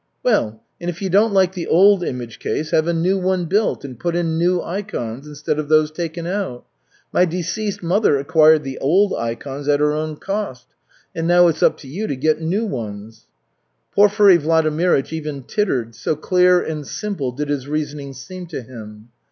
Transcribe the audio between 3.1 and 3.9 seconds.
one built